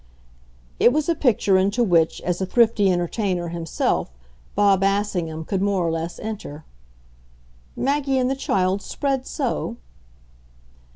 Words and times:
It 0.79 0.91
was 0.91 1.07
a 1.07 1.13
picture 1.13 1.59
into 1.59 1.83
which, 1.83 2.21
as 2.21 2.41
a 2.41 2.45
thrifty 2.47 2.91
entertainer 2.91 3.49
himself, 3.49 4.09
Bob 4.55 4.81
Assingham 4.83 5.45
could 5.45 5.61
more 5.61 5.85
or 5.87 5.91
less 5.91 6.17
enter. 6.17 6.65
"Maggie 7.75 8.17
and 8.17 8.27
the 8.27 8.35
child 8.35 8.81
spread 8.81 9.27
so?" 9.27 9.77